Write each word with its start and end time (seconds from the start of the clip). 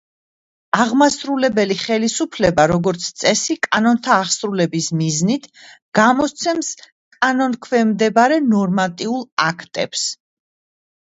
აღმასრულებელი 0.83 1.75
ხელისუფლება, 1.81 2.63
როგორც 2.71 3.09
წესი 3.23 3.57
კანონთა 3.67 4.15
აღსრულების 4.23 4.89
მიზნით, 5.01 5.45
გამოსცემს 5.99 6.73
კანონქვემდებარე 7.17 8.43
ნორმატიულ 8.51 9.23
აქტებს. 9.49 10.07